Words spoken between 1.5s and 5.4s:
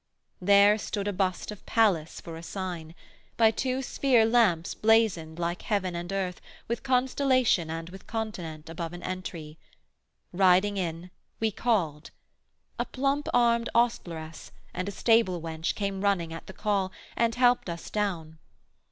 of Pallas for a sign, By two sphere lamps blazoned